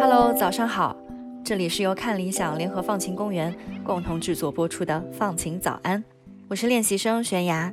[0.00, 0.96] Hello，早上好，
[1.44, 3.54] 这里是由看理想联合放晴公园
[3.84, 6.00] 共同制作播出的《放晴早安》，
[6.48, 7.72] 我是练习生悬崖。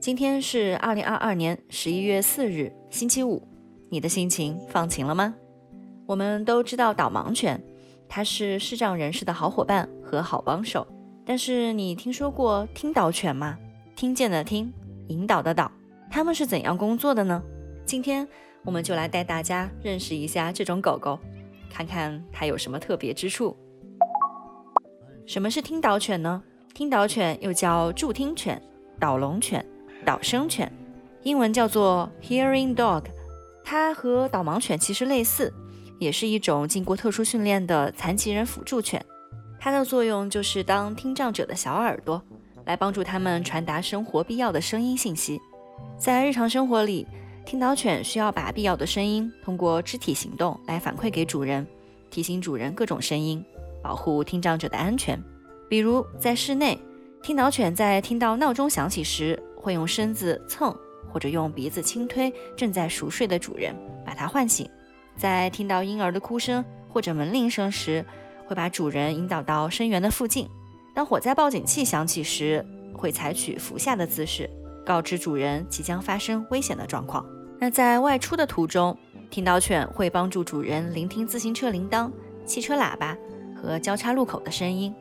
[0.00, 3.51] 今天是二零二二年十一月四日，星期五。
[3.92, 5.34] 你的心情放晴了吗？
[6.06, 7.62] 我们都知道导盲犬，
[8.08, 10.86] 它是视障人士的好伙伴和好帮手。
[11.26, 13.58] 但是你听说过听导犬吗？
[13.94, 14.72] 听见的听，
[15.08, 15.70] 引导的导，
[16.10, 17.42] 它们是怎样工作的呢？
[17.84, 18.26] 今天
[18.64, 21.18] 我们就来带大家认识一下这种狗狗。
[21.68, 23.54] 看看它有什么特别之处。
[25.26, 26.42] 什么是听导犬呢？
[26.72, 28.58] 听导犬又叫助听犬、
[28.98, 29.62] 导聋犬、
[30.02, 30.72] 导声犬，
[31.24, 33.04] 英文叫做 hearing dog。
[33.64, 35.52] 它和导盲犬其实类似，
[35.98, 39.04] 也是一种经过特殊训练的残疾人辅助犬。
[39.58, 42.20] 它的作用就是当听障者的小耳朵，
[42.64, 45.40] 来帮助他们传达生活必要的声音信息。
[45.96, 47.06] 在日常生活里，
[47.46, 51.66] 听导犬需要把必要的声音通过肢体行动来反馈给主人，
[52.10, 53.44] 提醒主人各种声音，
[53.80, 55.20] 保护听障者的安全。
[55.68, 56.78] 比如在室内，
[57.22, 60.76] 听导犬在听到闹钟响起时，会用身子蹭
[61.12, 64.66] 或者用鼻子轻推正在熟睡的主人，把他唤醒；
[65.16, 68.04] 在听到婴儿的哭声或者门铃声时，
[68.46, 70.46] 会把主人引导到声源的附近；
[70.94, 74.48] 当火灾报警器响起时，会采取伏下的姿势。
[74.84, 77.24] 告知主人即将发生危险的状况。
[77.60, 78.96] 那在外出的途中，
[79.30, 82.10] 听导犬会帮助主人聆听自行车铃铛、
[82.44, 83.16] 汽车喇叭
[83.54, 84.92] 和交叉路口的声音，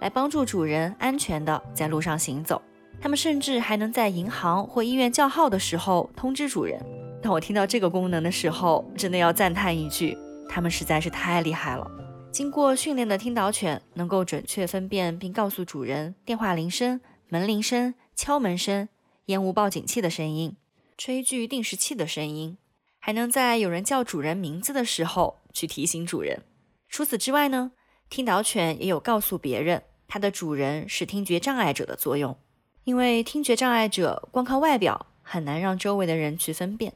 [0.00, 2.60] 来帮助主人安全地在路上行走。
[3.02, 6.80] 它们甚至还能在银行或医院叫号的时候通知主人。
[7.20, 10.16] 当我听到这个功能的时候，真的要赞叹一句：
[10.48, 11.84] 它们实在是太厉害了！
[12.30, 18.88] 经过训练的听导犬能够准确分辨并告诉主人电话铃声、门铃声、敲门声。
[19.26, 20.56] 烟雾报警器的声音，
[20.96, 22.56] 炊具定时器的声音，
[23.00, 26.42] 还能在有人叫主人名字的时候去提醒主人。
[26.88, 27.72] 除此之外呢，
[28.08, 32.36] 听导犬也有告诉别人它的主人是听觉障碍者的作用。
[32.84, 36.94] 因为听觉障碍者光靠外表很难让周围的人去分辨，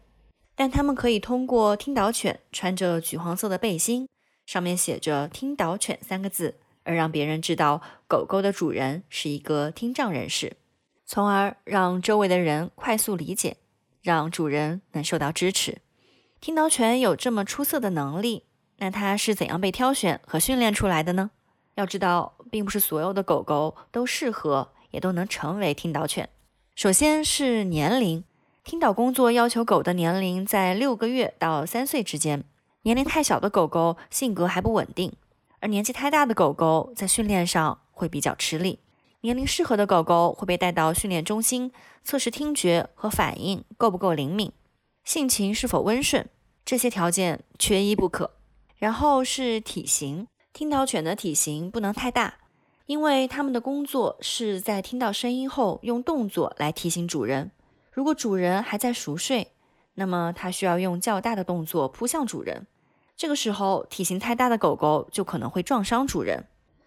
[0.57, 4.09] 但他们可以通过听导犬穿着橘黄色的背心，
[4.45, 10.57] 上面写着“听导犬”三个字，而让别人知道狗狗的主人是一个听障人士。
[11.05, 13.59] 从而让周围的人快速理解，
[14.03, 15.79] 让主人能受到支持。
[16.41, 18.43] 听导犬有这么出色的能力，
[18.79, 21.31] 那它是怎样被挑选和训练出来的呢？
[21.77, 26.27] 要知道，并不是所有的狗狗都适合，也都能成为听导犬。
[26.75, 28.25] 首先是年龄，
[28.65, 32.43] 听导工作要求狗的年龄在六个月到三岁之间。
[32.85, 35.13] 年龄太小的狗狗性格还不稳定，
[35.61, 38.79] 而年纪太大的狗狗在训练上会比较吃力。
[39.21, 41.71] 年龄适合的狗狗会被带到训练中心
[42.03, 44.51] 测试听觉和反应够不够灵敏，
[45.05, 46.27] 性情是否温顺，
[46.65, 48.31] 这些条件缺一不可。
[48.79, 52.35] 然后是体型，听导犬的体型不能太大，
[52.87, 57.51] 因为它们的工作是在听到声音后用动作来提醒主人。
[57.93, 59.53] 如果主人还在熟睡，
[59.95, 62.67] 那么它需要用较大的动作扑向主人，
[63.17, 66.47] 这个时候体型太大的狗狗就可能会撞伤主人。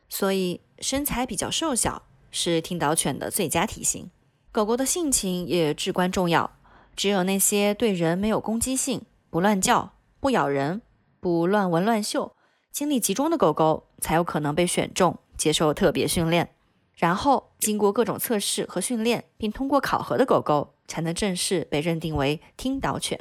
[0.10, 2.04] 所以身材比较瘦小。
[2.32, 4.12] 是听导犬的最佳体型。
[4.52, 6.52] 狗狗的性情也至关重要，
[6.96, 10.84] 只有那些对人没有攻击性、不乱叫、不咬人、
[11.20, 12.36] 不乱闻乱嗅、
[12.72, 16.52] 精力集中的狗狗，才有可能被选中接受特别训练。
[16.94, 23.18] 然后经过各种测试和训练，并通过考核的狗狗，才能正式被认定为听导犬。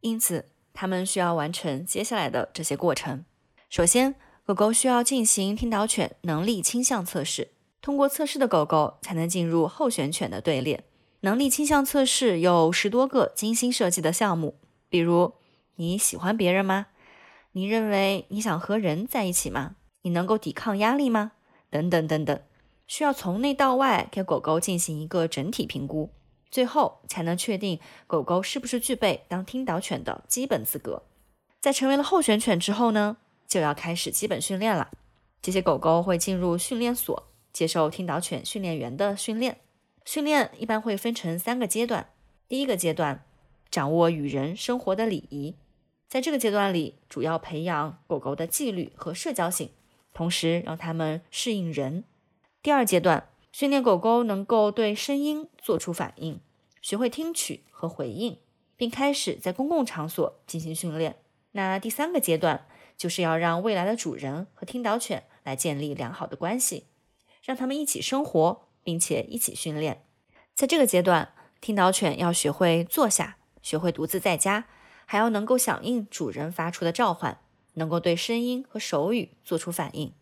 [0.00, 3.26] 因此，它们需要完成接下来的这些过程。
[3.68, 4.14] 首先，
[4.46, 7.52] 狗狗需要进行听导犬能力倾向测试。
[7.82, 10.84] 通过测试的狗狗才能进入候选犬的队列。
[11.20, 15.34] 能力倾向测试有十多个精心设计的项目，比如
[15.76, 16.86] 你喜欢别人吗？
[17.52, 19.76] 你认为你想和人在一起吗？
[20.02, 21.32] 你能够抵抗压力吗？
[21.70, 22.40] 等等等等，
[22.86, 26.10] 需要从内到外给狗狗进行一个整体评估，
[26.50, 31.04] 最后才能确定狗狗是不是具备当听导犬的基本资格。
[31.60, 34.90] 在成为了候选犬之后呢，就要开始基本训练了。
[35.40, 37.26] 这些狗狗会进入训练所。
[37.52, 39.58] 接受听导犬训练员的训练，
[40.04, 42.10] 训练一般会分成三个阶段。
[42.46, 43.24] 第一个阶段，
[43.68, 45.56] 掌握与人生活的礼仪，
[46.08, 49.70] 在这个阶段里，主要培养狗狗的纪律和社交性，
[50.12, 52.04] 同时让它们适应人。
[52.62, 56.40] 第二阶段，训练狗狗能够对声音做出反应，
[56.82, 58.38] 学会听取和回应，
[58.76, 61.16] 并开始在公共场所进行训练。
[61.52, 62.66] 那第三个阶段
[62.96, 66.86] 就是要让未来的主人和听导犬来建立良好的关系，
[67.42, 70.04] 让他们一起生活，并且一起训练。
[70.54, 74.66] 在这个阶段，听导犬要学会坐下，学会独自在家，
[75.06, 77.40] 还要能够响应主人发出的召唤，
[77.80, 80.12] 能够对声音和手语做出反应。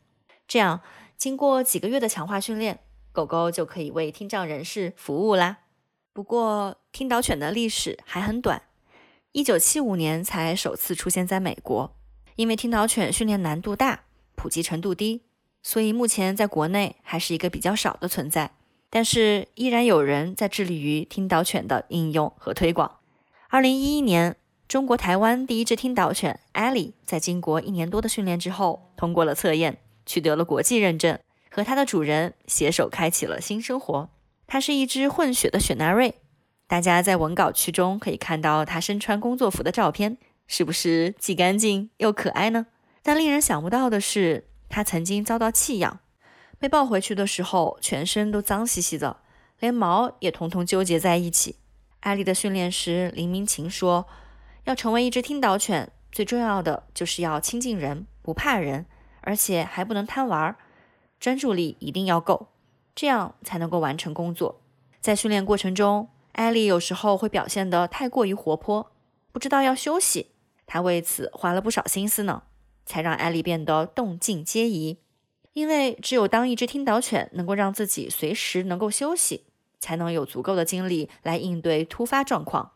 [0.47, 0.81] 这样，
[1.19, 2.79] 经过几个月的强化训练，
[3.13, 5.59] 狗狗就可以为听障人士服务啦。
[6.15, 8.63] 不过，听导犬的历史还很短。
[9.33, 11.95] 一九七五年才首次出现在美国，
[12.37, 15.23] 因为听导犬训练难度大、普及程度低，
[15.63, 18.53] 所以目前在国内还是一个比较少的存在。
[18.89, 23.01] 但是依然有人在致力于听导犬的应用和推广。
[23.51, 24.37] 二零一一年，
[24.69, 31.19] 中国台湾第一只听导犬艾莉在经过一年多的训练之后，通过了测验，取得了国际认证，
[31.51, 34.11] 和它的主人携手开启了新生活。
[34.47, 36.17] 它是一只混血的雪纳瑞。
[36.67, 42.67] 大家在文稿区中可以看到它身穿工作服的照片，是不是既干净又可爱呢？
[43.03, 46.01] 但令人想不到的是，它曾经遭到弃养，
[46.59, 49.17] 被抱回去的时候，全身都脏兮兮的，
[49.61, 51.57] 连毛也统统纠结在一起。
[52.01, 54.07] 艾丽的训练师林明琴说
[54.69, 58.85] ：“要成为一只听导犬，最重要的就是要亲近人，不怕人，
[59.23, 60.55] 而且还不能贪玩，
[61.19, 62.49] 专注力一定要够，
[62.95, 64.61] 这样才能够完成工作。”
[65.01, 68.93] 在训练过程中，艾莉有时候会表现得太过于活泼，
[69.33, 70.33] 不知道要休息。
[70.67, 72.43] 他为此花了不少心思呢，
[72.85, 74.99] 才让艾莉变得动静皆宜。
[75.55, 79.47] 因为只有当一只听导犬能够让自己随时能够休息，
[79.81, 82.73] 才能有足够的精力来应对突发状况。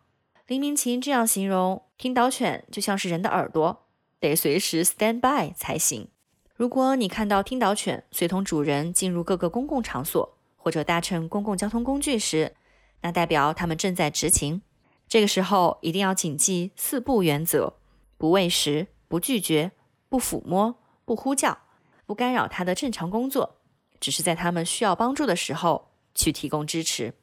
[0.52, 3.86] 林明琴这样形容听导犬就像是人的耳朵，
[4.20, 6.08] 得随时 stand by 才行。
[6.54, 12.54] 如果你看到听导犬随同主人进入各个公共场所，或者搭乘公共交通工具时，
[13.00, 14.60] 那代表他们正在执勤，
[15.08, 17.78] 这个时候一定要谨记四不原则：
[18.18, 19.72] 不喂食、不拒绝、
[20.10, 20.74] 不抚摸、
[21.06, 21.56] 不呼叫、
[22.04, 23.56] 不干扰他的正常工作，
[23.98, 27.14] 只是在他们需要帮助的时候去提供支持。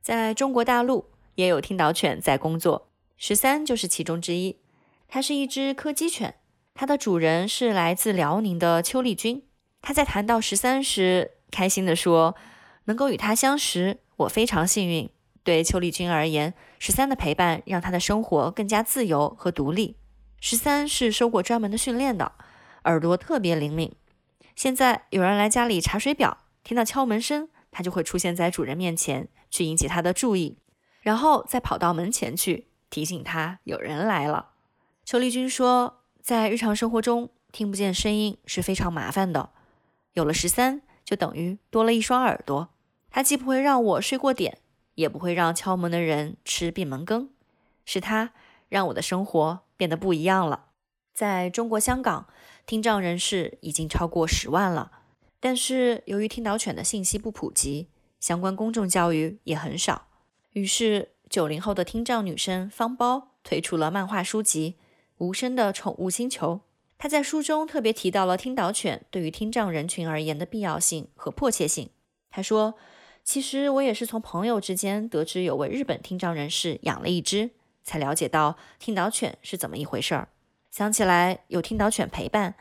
[0.00, 4.58] 在中国大陆也有听导犬在工作，十三就是其中之一。
[5.06, 6.34] 它是一只柯基犬，
[6.74, 9.44] 它的主人是来自辽宁的邱丽君。
[9.80, 12.34] 他在谈到十三时，开心地说
[12.86, 15.08] ：“能够与它相识，我非常幸运。”
[15.44, 19.96] 对邱丽君而言，十三的陪伴让她的生活更加自由和独立。
[20.40, 22.32] 十三是受过专门的训练的，
[22.82, 23.94] 耳朵特别灵敏。
[24.56, 30.58] 现在有人来家里查水表，听到敲门声，它就会出现在主人面前，去引起他的注意，
[31.08, 34.50] 然后再跑到门前去提醒他有人来了。
[35.06, 39.48] 邱丽君说，在日常生活中听不见声音是非常麻烦的，
[40.12, 42.68] 有了十三，就等于多了一双耳朵。
[43.08, 44.58] 它既不会让我睡过点。
[44.96, 47.30] 也不会让敲门的人吃闭门羹，
[47.84, 48.32] 是他
[48.68, 50.70] 让我的生活变得不一样了。
[51.14, 52.26] 在中国香港，
[52.66, 54.90] 听障人士已经超过十万了，
[55.38, 57.86] 但是由于听导犬的信息不普及，
[58.18, 60.07] 相关公众教育也很少。
[60.58, 64.76] 于是，九零后的听障女生方包推出了漫画书籍
[65.18, 66.54] 《无声的宠物星球》。
[66.98, 71.90] 她在书中特别提到了听导犬对于听障人群而言的必要性和迫切性。
[72.30, 72.74] 她说。
[73.24, 77.50] 其实我也是从朋友之间得知有位日本听障人士养了一只，
[77.84, 80.28] 才了解到听导犬是怎么一回事儿。
[80.70, 82.54] 想起来有听导犬陪伴，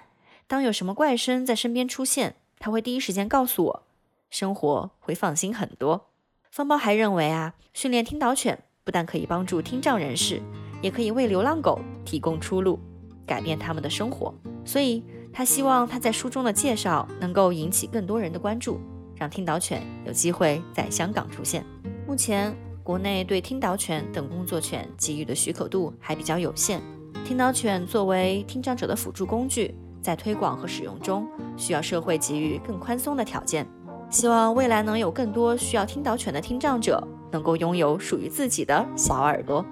[0.46, 3.84] 当有什么怪声在身边出现，他会第一时间告诉我，
[4.30, 6.10] 生活会放心很多。
[6.52, 10.42] 方包还认为啊，训练听导犬不但可以帮助听障人士，
[10.82, 12.80] 也可以为流浪狗提供出路，
[13.26, 14.34] 改变他们的生活。
[14.66, 18.80] 所以他希望他在书中的介绍能够引起更多人的关注。
[19.20, 21.66] 让听导犬有机会在香港出现。
[22.06, 26.80] 目前，国内对听导犬等工作犬给予的许可度还比较有限。
[27.26, 29.74] 听导犬作为听障者的辅助工具，
[30.04, 31.28] 在推广和使用中，
[31.58, 33.68] 需要社会给予更宽松的条件。
[34.10, 39.66] 希望未来能有更多需要听导犬的听障者，能够拥有属于自己的小耳朵。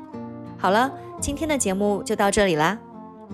[0.57, 2.77] 好了，今天的节目就到这里啦。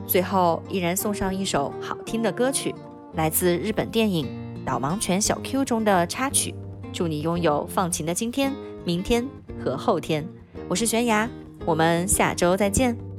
[0.06, 2.74] 最后，依然送上一首好听的歌曲，
[3.14, 4.28] 来自日本电影。
[4.64, 6.54] 导盲犬小 Q 中的插曲，
[6.94, 8.54] 祝你拥有放晴的今天、
[8.86, 9.28] 明天
[9.60, 10.24] 和后天。
[10.70, 11.28] 我是悬崖，
[11.66, 13.11] 我们下周再见。